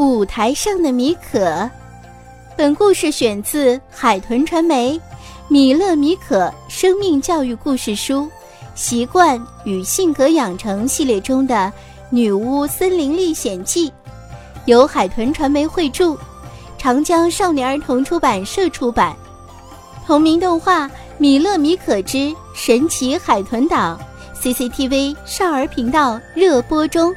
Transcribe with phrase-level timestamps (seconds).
[0.00, 1.68] 舞台上的米可，
[2.56, 4.98] 本故事选自海豚传媒
[5.46, 8.26] 《米勒米可生命教育故事书：
[8.74, 11.54] 习惯与性格养成》系列中的
[12.08, 13.90] 《女巫森林历险记》，
[14.64, 16.16] 由海豚传媒绘著。
[16.78, 19.14] 长江少年儿童出版社出版，
[20.06, 24.00] 同名动画《米勒米可之神奇海豚岛》
[24.42, 27.14] ，CCTV 少儿频道热播中。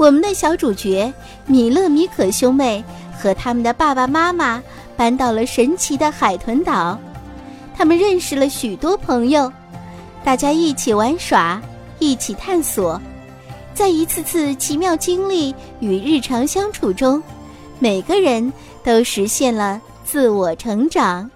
[0.00, 1.12] 我们的小主角
[1.44, 2.82] 米勒米可兄妹
[3.14, 4.62] 和他们的爸爸妈妈
[4.96, 6.98] 搬到了神奇的海豚岛，
[7.76, 9.52] 他们认识了许多朋友，
[10.24, 11.60] 大家一起玩耍，
[11.98, 12.98] 一起探索，
[13.74, 17.22] 在一次次奇妙经历与日常相处中。
[17.78, 18.50] 每个人
[18.82, 21.30] 都实现了自我成长。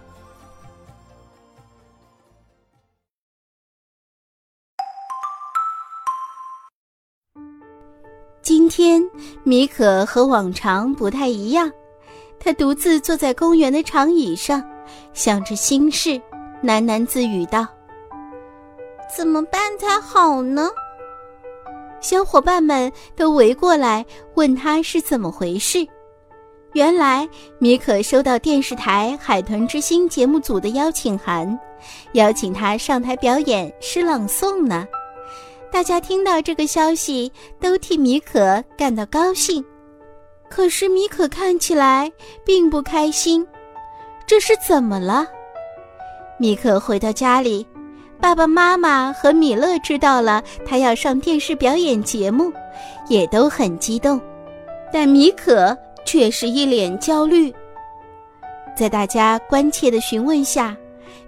[8.45, 9.03] 今天，
[9.43, 11.73] 米可和往常不太一样，
[12.39, 14.63] 他独自坐在公园的长椅上，
[15.15, 16.21] 想着心事，
[16.63, 17.67] 喃喃自语道
[19.17, 20.69] ：“怎么办才好呢？”
[22.03, 25.79] 小伙伴们都围过来问他是怎么回事。
[26.75, 27.27] 原来
[27.59, 31.59] 米可收到电视台《海豚之星》节目组的邀请函，
[32.13, 34.87] 邀请他上台表演诗朗诵呢。
[35.75, 39.63] 大家听到这个消息，都替米可感到高兴。
[40.49, 42.13] 可是米可看起来
[42.47, 43.45] 并不开心，
[44.25, 45.27] 这是怎么了？
[46.39, 47.67] 米可回到家里，
[48.21, 52.53] 爸爸妈妈和米勒知道了他要上电视表演节目，
[53.09, 54.21] 也都很激动，
[54.93, 55.77] 但米可。
[56.07, 57.51] 却是一脸焦虑。
[58.77, 60.77] 在大家关切的询问下，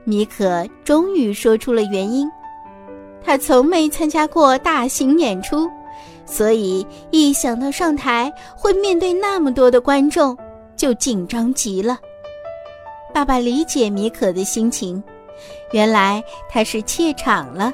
[0.04, 2.30] 米可终于说出了原因：
[3.26, 5.68] 他从没参加过大型演出，
[6.24, 10.38] 所以一想到上台会面对那么多的观众，
[10.76, 11.98] 就紧张极了。
[13.12, 15.02] 爸爸理解米可的心情，
[15.72, 17.72] 原来他是怯场了。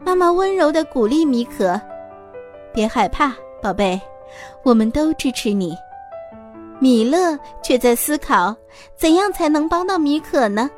[0.00, 1.78] 妈妈温柔地鼓励米可
[2.72, 4.00] ：“别害怕，宝贝，
[4.62, 5.76] 我们都支持你。”
[6.80, 8.56] 米勒却在思考，
[8.94, 10.70] 怎样才能帮到米可呢？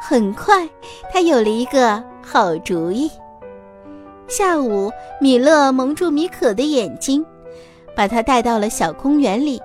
[0.00, 0.68] 很快，
[1.12, 3.10] 他有了一个好主意。
[4.28, 4.90] 下午，
[5.20, 7.24] 米勒蒙住米可的眼睛，
[7.94, 9.60] 把他带到了小公园里。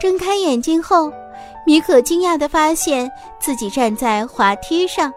[0.00, 1.12] 睁开眼睛后，
[1.66, 3.10] 米可惊讶地发现
[3.40, 5.12] 自己站在滑梯上，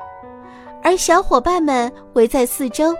[0.82, 2.96] 而小伙伴们围在四周。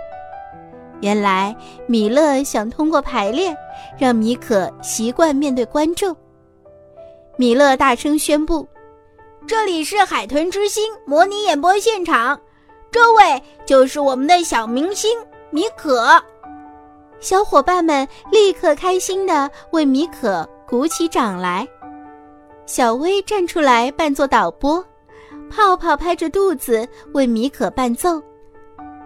[1.00, 3.56] 原来，米勒想通过排练，
[3.98, 6.14] 让米可习惯面对观众。
[7.36, 8.64] 米勒大声宣布
[9.46, 12.38] ：“这里是海豚之星模拟演播现场，
[12.90, 15.10] 这位就是我们的小明星
[15.50, 16.22] 米可。”
[17.20, 21.66] 小伙伴们立刻开心地为米可鼓起掌来。
[22.66, 24.84] 小薇站出来扮作导播，
[25.50, 28.22] 泡泡拍着肚子为米可伴奏，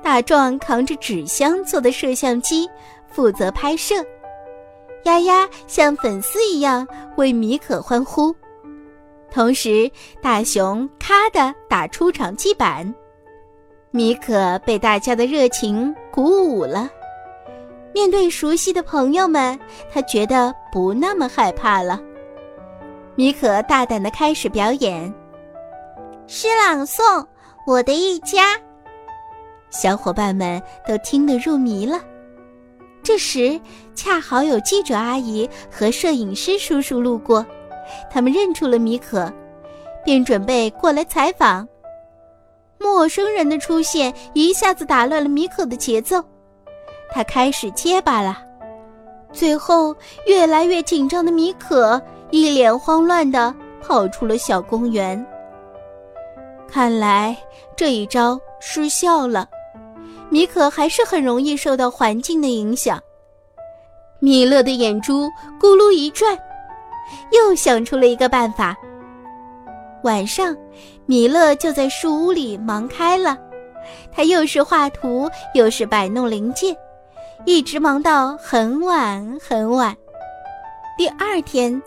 [0.02, 2.68] 大壮扛着纸箱做的摄像机
[3.10, 3.94] 负责拍摄。
[5.04, 6.86] 丫丫像粉丝一样
[7.16, 8.34] 为米可欢呼，
[9.30, 9.90] 同时
[10.22, 12.94] 大熊咔的打出场记板，
[13.90, 16.90] 米可被大家的热情鼓舞了。
[17.92, 19.58] 面对熟悉的朋友们，
[19.92, 22.00] 他觉得不那么害怕了。
[23.14, 25.12] 米可大胆的开始表演
[26.26, 27.02] 诗朗诵
[27.66, 28.54] 《我的一家》，
[29.70, 32.02] 小伙伴们都听得入迷了。
[33.02, 33.58] 这时，
[33.94, 37.46] 恰好有记者阿姨和摄影师叔叔路过，
[38.10, 39.32] 他们认出了米可，
[40.04, 41.66] 便准备过来采访。
[42.78, 46.22] 陌生人的出现一下子打乱了米可的节奏，
[47.10, 48.38] 他开始结巴了。
[49.32, 49.94] 最后，
[50.26, 52.00] 越来越紧张的米可
[52.30, 55.26] 一脸慌乱地跑出了小公园。
[56.68, 57.36] 看来
[57.76, 59.48] 这一招失效了。
[60.28, 63.00] 米可还是很容易受到环境的影响。
[64.18, 65.26] 米勒的眼珠
[65.60, 66.36] 咕噜一转，
[67.32, 68.76] 又想出了一个办法。
[70.02, 70.56] 晚上，
[71.06, 73.36] 米勒就在树屋里忙开了，
[74.12, 76.76] 他又是画图，又是摆弄零件，
[77.44, 79.96] 一直忙到很晚很晚。
[80.96, 81.82] 第二天，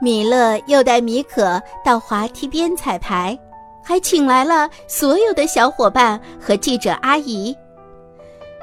[0.00, 3.36] 米勒又带米可到滑梯边彩排，
[3.82, 7.56] 还请来了所有的小伙伴和记者阿姨。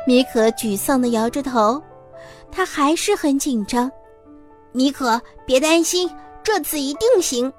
[0.08, 1.82] 米可沮丧地摇着头，
[2.52, 3.92] 他还是很紧张。
[4.72, 6.10] 米可，别担心，
[6.44, 7.52] 这次一定行。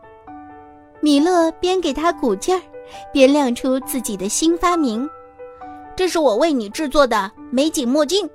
[1.00, 2.62] 米勒边给他鼓劲儿，
[3.12, 5.08] 边亮出自己的新发明
[5.96, 8.28] ：“这是我为你制作的美景墨镜。”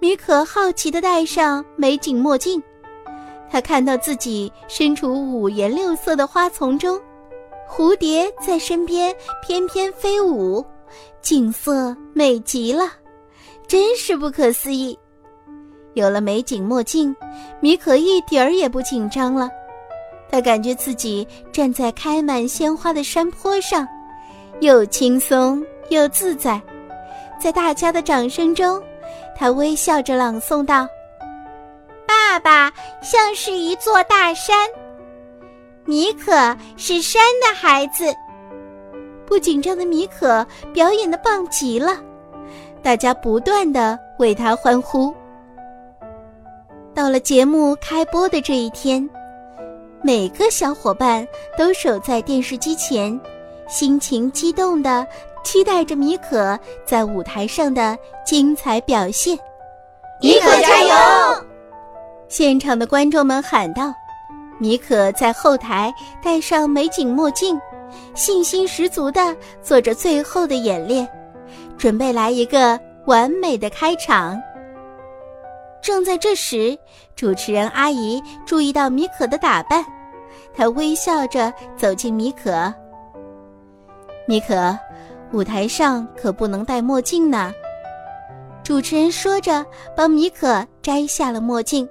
[0.00, 2.62] 米可好奇地戴上美景墨镜。
[3.50, 6.98] 他看到自己身处五颜六色的花丛中，
[7.68, 9.14] 蝴蝶在身边
[9.46, 10.64] 翩翩飞舞，
[11.20, 12.84] 景色美极了，
[13.66, 14.98] 真是不可思议。
[15.94, 17.14] 有了美景墨镜，
[17.60, 19.50] 米可一点儿也不紧张了。
[20.30, 23.86] 他感觉自己站在开满鲜花的山坡上，
[24.60, 26.60] 又轻松又自在。
[27.38, 28.82] 在大家的掌声中，
[29.36, 30.88] 他微笑着朗诵道。
[32.06, 32.72] 爸爸
[33.02, 34.56] 像是一座大山，
[35.84, 38.14] 米可是山的孩子。
[39.26, 42.00] 不紧张的米可表演的棒极了，
[42.82, 45.14] 大家不断的为他欢呼。
[46.94, 49.08] 到了节目开播的这一天，
[50.02, 53.18] 每个小伙伴都守在电视机前，
[53.66, 55.06] 心情激动的
[55.42, 57.96] 期待着米可在舞台上的
[58.26, 59.38] 精彩表现。
[60.20, 61.44] 米可加油！
[62.28, 63.92] 现场的观众们喊道
[64.60, 65.92] ：“米可在后台
[66.22, 67.58] 戴上美景墨镜，
[68.14, 71.08] 信心十足地做着最后的演练，
[71.78, 74.38] 准备来一个完美的开场。”
[75.82, 76.78] 正在这时，
[77.16, 79.84] 主持人阿姨注意到米可的打扮，
[80.54, 82.72] 她微笑着走进米可。
[84.26, 84.78] 米可，
[85.32, 87.52] 舞台上可不能戴墨镜呢。
[88.62, 91.86] 主持人说着，帮米可摘下了墨镜。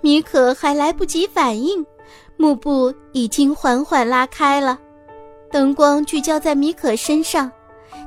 [0.00, 1.84] 米可还来不及反应，
[2.36, 4.78] 幕布已经缓缓拉开了，
[5.50, 7.50] 灯光聚焦在米可身上，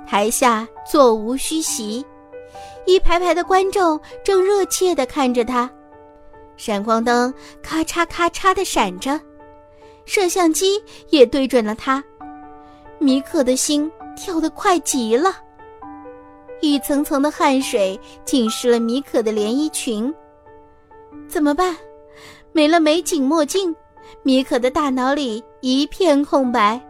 [0.07, 2.05] 台下座无虚席，
[2.87, 5.69] 一排排的观众正热切地看着他，
[6.55, 7.31] 闪光灯
[7.61, 9.19] 咔嚓咔嚓地闪着，
[10.05, 12.01] 摄像机也对准了他，
[12.97, 15.35] 米可的心跳得快极了，
[16.61, 20.11] 一层层的汗水浸湿了米可的连衣裙，
[21.27, 21.75] 怎么办？
[22.53, 23.75] 没了美景墨镜，
[24.23, 26.81] 米可的大脑里一片空白。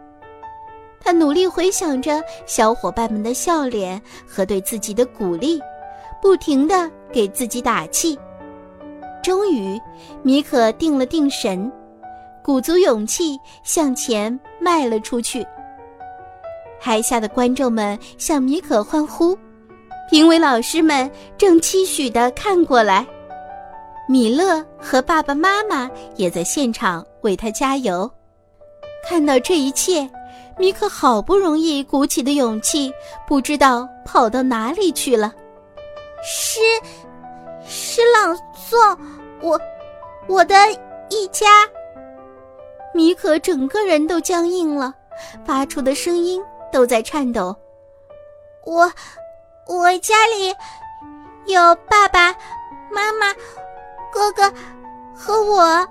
[1.00, 5.60] 他努力回想着小伙伴们的笑脸和对自己的鼓励，
[6.20, 8.18] 不停地给自己打气。
[9.22, 9.80] 终于，
[10.22, 11.70] 米可定了定神，
[12.42, 15.46] 鼓足勇气向前迈了出去。
[16.80, 19.36] 台下的观众们向米可欢呼，
[20.08, 23.06] 评委老师们正期许地看过来。
[24.08, 28.10] 米勒和爸爸妈妈也在现场为他加油。
[29.06, 30.08] 看到这一切，
[30.56, 32.90] 米可好不容易鼓起的勇气，
[33.26, 35.34] 不知道跑到哪里去了。
[36.22, 36.60] 诗，
[37.64, 38.98] 诗朗诵，
[39.40, 39.60] 我，
[40.26, 40.54] 我的
[41.08, 41.46] 一家。
[42.94, 44.92] 米可整个人都僵硬了，
[45.44, 47.54] 发出的声音都在颤抖。
[48.64, 48.90] 我，
[49.66, 50.48] 我家里
[51.46, 52.34] 有爸爸
[52.90, 53.32] 妈妈。
[54.10, 54.52] 哥哥
[55.14, 55.86] 和我，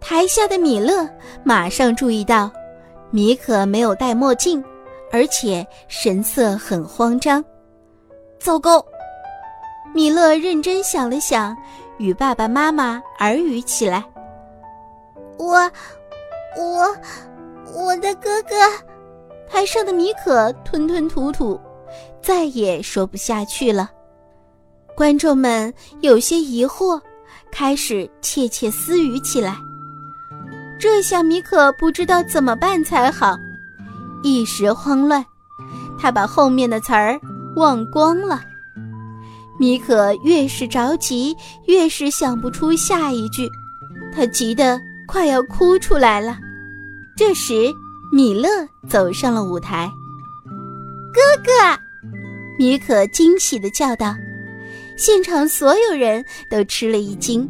[0.00, 1.08] 台下的米勒
[1.44, 2.50] 马上注意到，
[3.10, 4.64] 米可没有戴墨镜，
[5.12, 7.44] 而且神色很慌张。
[8.40, 8.84] 糟糕！
[9.98, 11.56] 米勒认真想了想，
[11.96, 14.04] 与爸爸妈妈耳语起来
[15.36, 15.56] ：“我，
[16.56, 16.96] 我，
[17.74, 18.54] 我的哥哥。”
[19.50, 21.60] 台上的米可吞吞吐吐，
[22.22, 23.90] 再也说不下去了。
[24.94, 27.00] 观众们有些疑惑。
[27.50, 29.56] 开始窃窃私语起来。
[30.78, 33.34] 这下米可不知道怎么办才好，
[34.22, 35.24] 一时慌乱，
[35.98, 37.18] 他把后面的词儿
[37.56, 38.42] 忘光了。
[39.58, 41.36] 米可越是着急，
[41.66, 43.50] 越是想不出下一句，
[44.14, 46.38] 他急得快要哭出来了。
[47.16, 47.74] 这时，
[48.12, 48.48] 米勒
[48.88, 49.90] 走上了舞台。
[51.12, 51.52] 哥哥，
[52.56, 54.14] 米可惊喜地叫道。
[54.96, 57.48] 现场所有人都吃了一惊，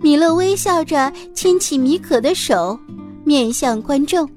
[0.00, 2.76] 米勒微笑着牵起米可的手，
[3.24, 4.28] 面向观众，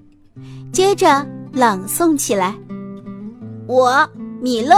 [0.72, 2.56] 接着朗诵起来
[3.68, 4.08] ：“我
[4.40, 4.76] 米勒，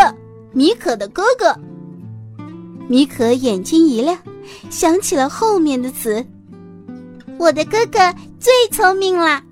[0.53, 1.53] 米可的哥哥。”
[2.87, 4.17] 米可眼睛一亮，
[4.69, 6.25] 想起了后面的词
[7.37, 7.99] ：“我的哥哥
[8.39, 9.43] 最聪明了。”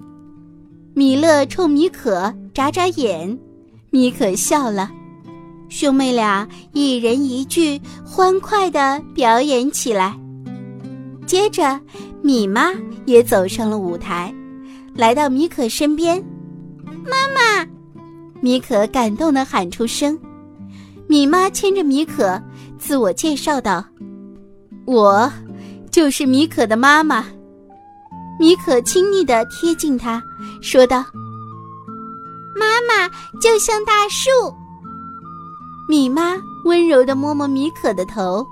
[0.95, 3.37] 米勒冲米可眨眨眼，
[3.89, 4.89] 米可笑了。
[5.67, 10.17] 兄妹俩一人一句，欢快地表演起来。
[11.25, 11.77] 接着，
[12.21, 12.71] 米妈
[13.05, 14.33] 也走上了舞台，
[14.93, 16.23] 来到米可身边。
[17.03, 17.67] 妈妈，
[18.39, 20.17] 米可感动地喊出声。
[21.07, 22.41] 米妈牵着米可，
[22.85, 23.83] 自我介绍道
[24.85, 25.31] ：“我，
[25.89, 27.25] 就是米可的妈妈。”
[28.39, 30.21] 米可亲昵地贴近她，
[30.61, 31.03] 说道
[32.55, 33.09] ：“妈妈
[33.41, 34.29] 就像大树。”
[35.89, 38.45] 米妈温柔地摸摸米可的头，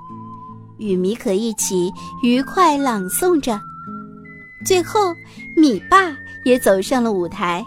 [0.78, 3.60] 与米可一起愉快朗诵着。
[4.66, 5.14] 最后，
[5.56, 6.12] 米爸
[6.44, 7.64] 也走上了舞台。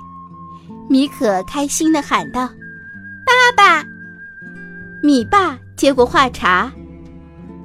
[0.89, 2.49] 米可开心地喊道
[3.25, 3.85] ：“爸爸！”
[5.01, 6.71] 米爸接过话茬：“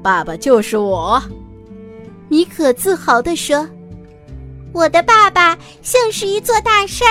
[0.03, 1.23] 爸爸就是我。”
[2.29, 3.67] 米可自豪地说
[4.73, 7.09] ：“我的爸爸像是一座大山。”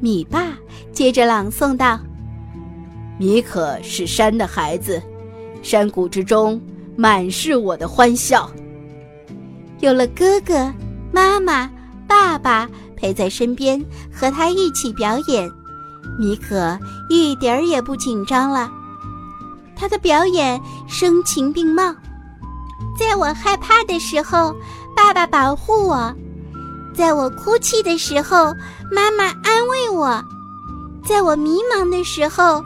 [0.00, 0.56] 米爸
[0.92, 1.98] 接着朗诵道。
[3.18, 5.02] 米可是山的孩子，
[5.62, 6.60] 山谷之中
[6.96, 8.50] 满是我的欢笑。
[9.80, 10.72] 有了哥哥、
[11.12, 11.70] 妈妈、
[12.06, 15.50] 爸爸陪在身边，和他一起表演，
[16.18, 18.70] 米可一点儿也不紧张了。
[19.76, 21.94] 他的表演声情并茂，
[22.98, 24.54] 在我害怕的时候，
[24.94, 26.14] 爸爸保护我；
[26.94, 28.54] 在我哭泣的时候，
[28.90, 30.22] 妈妈安慰我；
[31.04, 32.62] 在我迷茫的时候。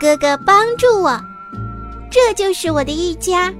[0.00, 1.20] 哥哥帮助我，
[2.08, 3.52] 这就是我的一家，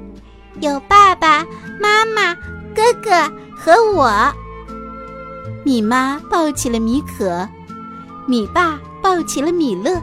[0.60, 1.44] 有爸爸
[1.80, 2.32] 妈妈、
[2.72, 3.10] 哥哥
[3.56, 4.08] 和我。
[5.64, 7.48] 米妈抱起了米可，
[8.24, 9.98] 米爸抱起了米勒，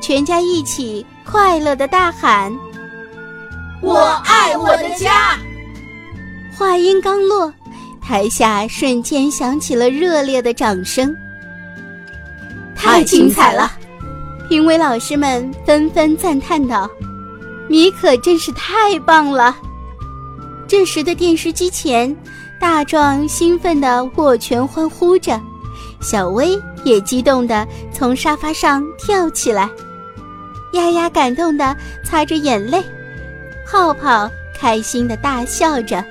[0.00, 2.50] 全家一起快乐的大喊
[3.82, 5.38] ：“我爱我的家！”
[6.56, 7.52] 话音刚落，
[8.00, 11.14] 台下瞬间响起了热烈的掌声。
[12.74, 13.70] 太精彩了！
[14.48, 16.88] 评委老师们纷纷赞叹道
[17.68, 19.54] ：“米可真是太棒了！”
[20.66, 22.16] 这时的电视机前，
[22.58, 25.38] 大壮兴奋地握拳欢呼着，
[26.08, 29.68] 小薇也激动地从沙发上跳起来，
[30.72, 32.80] 丫丫感动地擦着眼泪，
[33.66, 36.04] 泡泡开心地大笑着，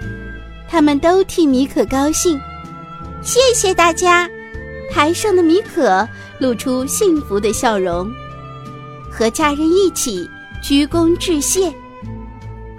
[0.67, 2.37] 他们都替米可高兴。
[3.21, 4.29] 谢谢大家！
[4.91, 6.05] 台上的米可
[6.39, 8.11] 露出幸福的笑容。
[9.09, 10.29] 和家人一起
[10.61, 11.73] 鞠躬致谢。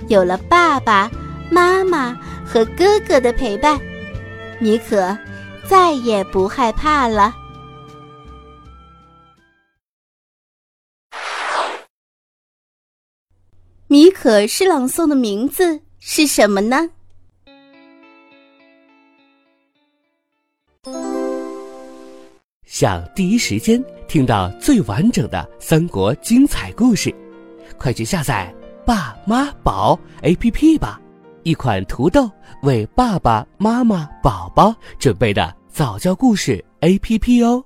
[0.09, 1.11] 有了爸爸
[1.51, 3.81] 妈妈和哥哥的陪伴，
[4.59, 5.17] 米可
[5.69, 7.35] 再也不害怕了。
[13.89, 16.91] 米可诗朗诵的名字是什么呢？
[22.65, 27.15] 想第一时间听到最完整的三国精彩故事，
[27.79, 28.53] 快去下载
[28.85, 31.01] “爸妈宝 ”APP 吧！
[31.47, 32.29] 一款土豆
[32.63, 37.65] 为爸爸妈妈、宝宝准备的早教故事 APP 哦。